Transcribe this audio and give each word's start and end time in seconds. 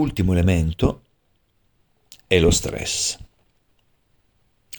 L'ultimo 0.00 0.32
elemento 0.32 1.02
è 2.28 2.38
lo 2.38 2.52
stress. 2.52 3.18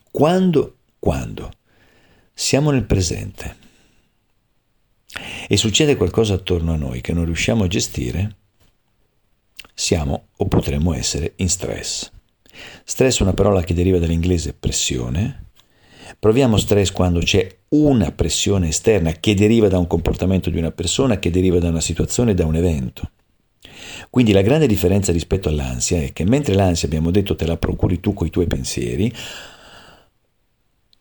Quando, 0.10 0.78
quando 0.98 1.52
siamo 2.34 2.72
nel 2.72 2.86
presente 2.86 3.58
e 5.46 5.58
succede 5.58 5.98
qualcosa 5.98 6.36
attorno 6.36 6.72
a 6.72 6.78
noi 6.78 7.02
che 7.02 7.12
non 7.12 7.26
riusciamo 7.26 7.66
a 7.66 7.68
gestire, 7.68 8.38
siamo 9.74 10.28
o 10.38 10.46
potremmo 10.48 10.94
essere 10.94 11.34
in 11.36 11.50
stress. 11.50 12.10
Stress 12.86 13.20
è 13.20 13.24
una 13.24 13.34
parola 13.34 13.62
che 13.62 13.74
deriva 13.74 14.00
dall'inglese 14.00 14.54
pressione. 14.54 15.48
Proviamo 16.18 16.56
stress 16.56 16.92
quando 16.92 17.20
c'è 17.20 17.58
una 17.72 18.14
pressione 18.14 18.70
esterna 18.70 19.12
che 19.12 19.34
deriva 19.34 19.68
da 19.68 19.80
un 19.80 19.88
comportamento 19.88 20.50
di 20.50 20.60
una 20.60 20.72
persona, 20.72 21.20
che 21.20 21.30
deriva 21.30 21.60
da 21.60 21.68
una 21.68 21.82
situazione, 21.82 22.34
da 22.34 22.46
un 22.46 22.56
evento. 22.56 23.12
Quindi 24.10 24.32
la 24.32 24.42
grande 24.42 24.66
differenza 24.66 25.12
rispetto 25.12 25.50
all'ansia 25.50 26.02
è 26.02 26.14
che 26.14 26.26
mentre 26.26 26.56
l'ansia 26.56 26.88
abbiamo 26.88 27.12
detto 27.12 27.36
te 27.36 27.46
la 27.46 27.58
procuri 27.58 28.00
tu 28.00 28.14
con 28.14 28.26
i 28.26 28.32
tuoi 28.32 28.48
pensieri, 28.48 29.14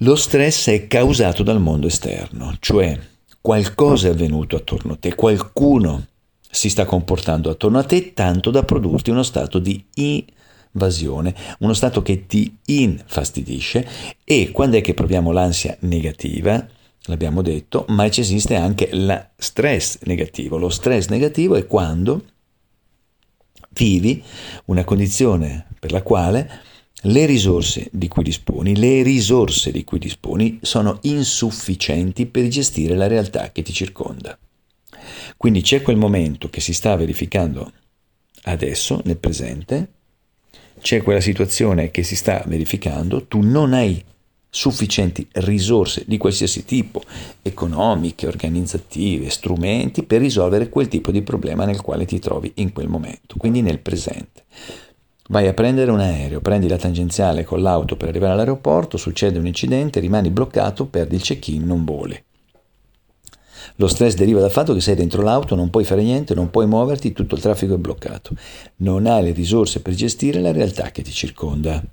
lo 0.02 0.14
stress 0.14 0.68
è 0.68 0.86
causato 0.86 1.42
dal 1.42 1.60
mondo 1.60 1.86
esterno, 1.86 2.54
cioè 2.60 2.98
qualcosa 3.40 4.08
è 4.08 4.10
avvenuto 4.10 4.56
attorno 4.56 4.92
a 4.92 4.96
te, 4.96 5.14
qualcuno 5.14 6.06
si 6.50 6.68
sta 6.68 6.84
comportando 6.84 7.50
attorno 7.50 7.78
a 7.78 7.84
te 7.84 8.12
tanto 8.12 8.50
da 8.50 8.62
produrti 8.62 9.10
uno 9.10 9.22
stato 9.22 9.58
di 9.58 9.82
invasione, 9.94 11.34
uno 11.60 11.72
stato 11.72 12.02
che 12.02 12.26
ti 12.26 12.58
infastidisce 12.66 13.88
e 14.22 14.50
quando 14.50 14.76
è 14.76 14.80
che 14.80 14.94
proviamo 14.94 15.32
l'ansia 15.32 15.76
negativa, 15.80 16.64
l'abbiamo 17.04 17.42
detto, 17.42 17.84
ma 17.88 18.06
esiste 18.06 18.54
anche 18.54 18.90
lo 18.92 19.28
stress 19.36 19.98
negativo. 20.02 20.58
Lo 20.58 20.68
stress 20.68 21.08
negativo 21.08 21.56
è 21.56 21.66
quando 21.66 22.22
vivi 23.70 24.22
una 24.66 24.84
condizione 24.84 25.66
per 25.78 25.92
la 25.92 26.02
quale 26.02 26.66
le 27.02 27.26
risorse 27.26 27.88
di 27.92 28.08
cui 28.08 28.24
disponi, 28.24 28.76
le 28.76 29.02
risorse 29.02 29.70
di 29.70 29.84
cui 29.84 29.98
disponi 29.98 30.58
sono 30.62 30.98
insufficienti 31.02 32.26
per 32.26 32.48
gestire 32.48 32.96
la 32.96 33.06
realtà 33.06 33.52
che 33.52 33.62
ti 33.62 33.72
circonda. 33.72 34.36
Quindi 35.36 35.60
c'è 35.62 35.82
quel 35.82 35.96
momento 35.96 36.50
che 36.50 36.60
si 36.60 36.72
sta 36.72 36.96
verificando 36.96 37.72
adesso, 38.42 39.00
nel 39.04 39.18
presente, 39.18 39.92
c'è 40.80 41.02
quella 41.02 41.20
situazione 41.20 41.90
che 41.90 42.02
si 42.02 42.16
sta 42.16 42.42
verificando, 42.46 43.26
tu 43.26 43.40
non 43.40 43.72
hai 43.72 44.02
sufficienti 44.50 45.28
risorse 45.32 46.04
di 46.06 46.16
qualsiasi 46.16 46.64
tipo, 46.64 47.02
economiche, 47.42 48.26
organizzative, 48.26 49.30
strumenti, 49.30 50.04
per 50.04 50.20
risolvere 50.20 50.68
quel 50.68 50.88
tipo 50.88 51.10
di 51.10 51.22
problema 51.22 51.64
nel 51.64 51.80
quale 51.80 52.06
ti 52.06 52.18
trovi 52.18 52.52
in 52.56 52.72
quel 52.72 52.88
momento, 52.88 53.36
quindi 53.36 53.60
nel 53.60 53.80
presente. 53.80 54.44
Vai 55.30 55.46
a 55.46 55.52
prendere 55.52 55.90
un 55.90 56.00
aereo, 56.00 56.40
prendi 56.40 56.68
la 56.68 56.78
tangenziale 56.78 57.44
con 57.44 57.60
l'auto 57.60 57.96
per 57.96 58.08
arrivare 58.08 58.32
all'aeroporto, 58.32 58.96
succede 58.96 59.38
un 59.38 59.46
incidente, 59.46 60.00
rimani 60.00 60.30
bloccato, 60.30 60.86
perdi 60.86 61.16
il 61.16 61.22
check-in, 61.22 61.66
non 61.66 61.84
voli. 61.84 62.24
Lo 63.76 63.86
stress 63.88 64.14
deriva 64.14 64.40
dal 64.40 64.50
fatto 64.50 64.72
che 64.72 64.80
sei 64.80 64.94
dentro 64.94 65.20
l'auto, 65.22 65.54
non 65.54 65.68
puoi 65.68 65.84
fare 65.84 66.02
niente, 66.02 66.34
non 66.34 66.48
puoi 66.48 66.66
muoverti, 66.66 67.12
tutto 67.12 67.34
il 67.34 67.42
traffico 67.42 67.74
è 67.74 67.78
bloccato. 67.78 68.34
Non 68.76 69.06
hai 69.06 69.22
le 69.22 69.32
risorse 69.32 69.82
per 69.82 69.94
gestire 69.94 70.40
la 70.40 70.50
realtà 70.50 70.90
che 70.90 71.02
ti 71.02 71.12
circonda. 71.12 71.84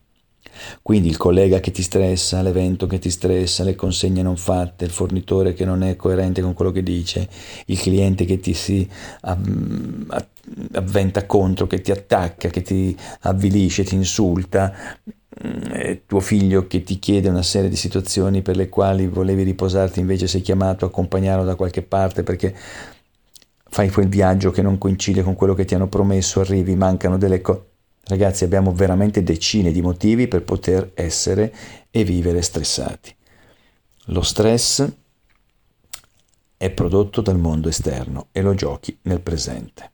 Quindi 0.82 1.10
il 1.10 1.18
collega 1.18 1.60
che 1.60 1.72
ti 1.72 1.82
stressa, 1.82 2.42
l'evento 2.42 2.88
che 2.88 3.00
ti 3.00 3.10
stressa, 3.10 3.64
le 3.64 3.76
consegne 3.76 4.22
non 4.22 4.38
fatte, 4.38 4.86
il 4.86 4.92
fornitore 4.92 5.54
che 5.54 5.66
non 5.66 5.84
è 5.84 5.96
coerente 5.96 6.42
con 6.42 6.54
quello 6.54 6.72
che 6.72 6.84
dice, 6.84 7.28
il 7.66 7.80
cliente 7.80 8.26
che 8.26 8.40
ti 8.40 8.54
si 8.54 8.88
avventa 10.74 11.26
contro, 11.26 11.68
che 11.68 11.82
ti 11.82 11.92
attacca, 11.92 12.50
che 12.50 12.62
ti 12.62 12.96
avvilisce, 13.22 13.84
ti 13.84 13.96
insulta, 13.96 14.74
mm, 15.46 15.94
tuo 16.06 16.20
figlio 16.20 16.68
che 16.68 16.84
ti 16.84 17.00
chiede 17.00 17.30
una 17.30 17.44
serie 17.44 17.70
di 17.70 17.76
situazioni 17.76 18.42
per 18.42 18.56
le 18.56 18.70
quali 18.70 19.08
volevi 19.08 19.44
riposarti, 19.44 20.00
invece 20.00 20.28
sei 20.28 20.42
chiamato 20.42 20.86
a 20.86 20.88
accompagnarlo 20.90 21.44
da 21.44 21.56
qualche 21.56 21.82
parte 21.82 22.24
perché 22.24 22.56
fai 23.68 23.90
quel 23.90 24.08
viaggio 24.08 24.52
che 24.52 24.62
non 24.62 24.78
coincide 24.78 25.24
con 25.24 25.36
quello 25.36 25.54
che 25.54 25.66
ti 25.66 25.76
hanno 25.76 25.88
promesso, 25.88 26.40
arrivi, 26.40 26.76
mancano 26.76 27.18
delle 27.18 27.42
cose 27.42 27.74
Ragazzi, 28.08 28.44
abbiamo 28.44 28.72
veramente 28.72 29.24
decine 29.24 29.72
di 29.72 29.82
motivi 29.82 30.28
per 30.28 30.44
poter 30.44 30.92
essere 30.94 31.54
e 31.90 32.04
vivere 32.04 32.44
stressati. 32.44 33.16
Lo 34.10 34.22
stress 34.22 34.88
è 36.56 36.70
prodotto 36.70 37.22
dal 37.22 37.40
mondo 37.40 37.68
esterno 37.68 38.28
e 38.32 38.42
lo 38.42 38.54
giochi 38.54 38.96
nel 39.04 39.22
presente. 39.22 39.92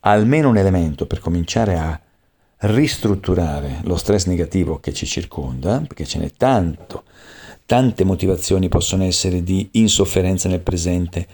Almeno 0.00 0.50
un 0.50 0.58
elemento 0.58 1.06
per 1.06 1.20
cominciare 1.20 1.78
a 1.78 2.00
ristrutturare 2.58 3.80
lo 3.84 3.96
stress 3.96 4.26
negativo 4.26 4.78
che 4.78 4.92
ci 4.92 5.06
circonda, 5.06 5.80
perché 5.80 6.04
ce 6.04 6.18
n'è 6.18 6.32
tanto, 6.36 7.04
tante 7.64 8.04
motivazioni 8.04 8.68
possono 8.68 9.04
essere 9.04 9.42
di 9.42 9.68
insofferenza 9.72 10.48
nel 10.48 10.60
presente 10.60 11.26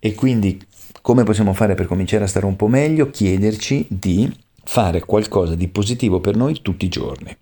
e 0.00 0.14
quindi 0.14 0.60
come 1.00 1.22
possiamo 1.22 1.54
fare 1.54 1.74
per 1.74 1.86
cominciare 1.86 2.24
a 2.24 2.28
stare 2.28 2.46
un 2.46 2.56
po' 2.56 2.66
meglio? 2.66 3.10
Chiederci 3.10 3.86
di 3.88 4.30
fare 4.64 5.00
qualcosa 5.00 5.54
di 5.54 5.68
positivo 5.68 6.20
per 6.20 6.36
noi 6.36 6.60
tutti 6.62 6.84
i 6.84 6.88
giorni. 6.88 7.36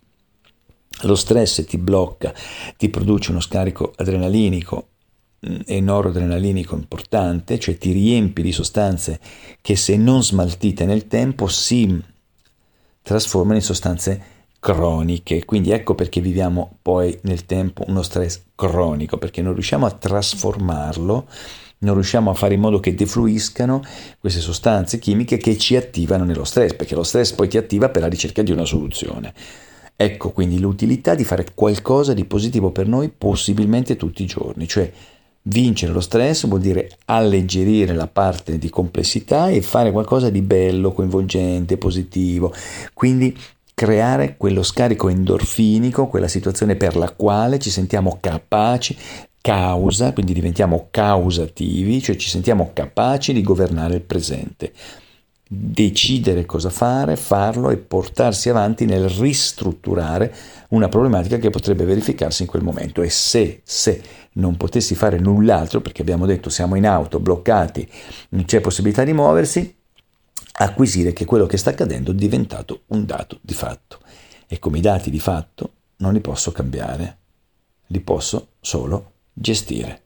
Lo 1.02 1.14
stress 1.14 1.64
ti 1.64 1.78
blocca, 1.78 2.32
ti 2.76 2.88
produce 2.88 3.30
uno 3.30 3.40
scarico 3.40 3.92
adrenalinico 3.96 4.88
mm, 5.46 5.60
e 5.66 5.80
noradrenalinico 5.80 6.76
importante, 6.76 7.58
cioè 7.58 7.76
ti 7.76 7.92
riempi 7.92 8.42
di 8.42 8.52
sostanze 8.52 9.18
che 9.60 9.74
se 9.74 9.96
non 9.96 10.22
smaltite 10.22 10.84
nel 10.84 11.08
tempo 11.08 11.48
si 11.48 12.00
trasformano 13.02 13.56
in 13.56 13.62
sostanze 13.62 14.24
croniche. 14.60 15.44
Quindi 15.44 15.72
ecco 15.72 15.96
perché 15.96 16.20
viviamo 16.20 16.78
poi 16.80 17.18
nel 17.22 17.46
tempo 17.46 17.84
uno 17.88 18.02
stress 18.02 18.42
cronico, 18.54 19.18
perché 19.18 19.42
non 19.42 19.54
riusciamo 19.54 19.86
a 19.86 19.90
trasformarlo 19.90 21.26
non 21.82 21.94
riusciamo 21.94 22.30
a 22.30 22.34
fare 22.34 22.54
in 22.54 22.60
modo 22.60 22.80
che 22.80 22.94
defluiscano 22.94 23.82
queste 24.18 24.40
sostanze 24.40 24.98
chimiche 24.98 25.36
che 25.36 25.56
ci 25.58 25.76
attivano 25.76 26.24
nello 26.24 26.44
stress, 26.44 26.74
perché 26.74 26.94
lo 26.94 27.02
stress 27.02 27.32
poi 27.32 27.48
ti 27.48 27.58
attiva 27.58 27.88
per 27.88 28.02
la 28.02 28.08
ricerca 28.08 28.42
di 28.42 28.50
una 28.50 28.64
soluzione. 28.64 29.32
Ecco 29.94 30.30
quindi 30.30 30.58
l'utilità 30.58 31.14
di 31.14 31.24
fare 31.24 31.46
qualcosa 31.54 32.14
di 32.14 32.24
positivo 32.24 32.70
per 32.70 32.88
noi 32.88 33.08
possibilmente 33.08 33.96
tutti 33.96 34.22
i 34.22 34.26
giorni, 34.26 34.66
cioè 34.66 34.90
vincere 35.42 35.92
lo 35.92 36.00
stress 36.00 36.46
vuol 36.46 36.60
dire 36.60 36.88
alleggerire 37.06 37.94
la 37.94 38.06
parte 38.06 38.58
di 38.58 38.70
complessità 38.70 39.48
e 39.48 39.60
fare 39.60 39.90
qualcosa 39.90 40.30
di 40.30 40.40
bello, 40.40 40.92
coinvolgente, 40.92 41.78
positivo. 41.78 42.52
Quindi 42.94 43.36
creare 43.74 44.36
quello 44.36 44.62
scarico 44.62 45.08
endorfinico, 45.08 46.06
quella 46.06 46.28
situazione 46.28 46.76
per 46.76 46.96
la 46.96 47.10
quale 47.10 47.58
ci 47.58 47.70
sentiamo 47.70 48.18
capaci 48.20 48.96
causa, 49.42 50.12
quindi 50.14 50.32
diventiamo 50.32 50.88
causativi, 50.90 52.00
cioè 52.00 52.16
ci 52.16 52.30
sentiamo 52.30 52.70
capaci 52.72 53.34
di 53.34 53.42
governare 53.42 53.96
il 53.96 54.00
presente, 54.00 54.72
decidere 55.46 56.46
cosa 56.46 56.70
fare, 56.70 57.16
farlo 57.16 57.68
e 57.68 57.76
portarsi 57.76 58.48
avanti 58.48 58.86
nel 58.86 59.08
ristrutturare 59.10 60.34
una 60.68 60.88
problematica 60.88 61.36
che 61.36 61.50
potrebbe 61.50 61.84
verificarsi 61.84 62.42
in 62.42 62.48
quel 62.48 62.62
momento. 62.62 63.02
E 63.02 63.10
se, 63.10 63.60
se 63.64 64.02
non 64.34 64.56
potessi 64.56 64.94
fare 64.94 65.18
null'altro, 65.18 65.82
perché 65.82 66.00
abbiamo 66.00 66.24
detto 66.24 66.48
siamo 66.48 66.76
in 66.76 66.86
auto, 66.86 67.20
bloccati, 67.20 67.86
non 68.30 68.46
c'è 68.46 68.60
possibilità 68.60 69.04
di 69.04 69.12
muoversi, 69.12 69.76
acquisire 70.54 71.12
che 71.12 71.24
quello 71.24 71.46
che 71.46 71.58
sta 71.58 71.70
accadendo 71.70 72.12
è 72.12 72.14
diventato 72.14 72.82
un 72.88 73.04
dato 73.04 73.38
di 73.42 73.54
fatto. 73.54 73.98
E 74.46 74.58
come 74.58 74.78
i 74.78 74.82
dati 74.82 75.10
di 75.10 75.20
fatto 75.20 75.72
non 75.96 76.12
li 76.12 76.20
posso 76.20 76.52
cambiare, 76.52 77.18
li 77.88 78.00
posso 78.00 78.48
solo 78.60 79.10
gestire. 79.36 80.01